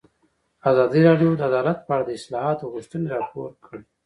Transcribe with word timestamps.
ازادي 0.69 0.99
راډیو 1.07 1.31
د 1.39 1.41
عدالت 1.49 1.77
په 1.83 1.91
اړه 1.95 2.03
د 2.07 2.11
اصلاحاتو 2.19 2.71
غوښتنې 2.73 3.07
راپور 3.19 3.49
کړې. 3.65 3.81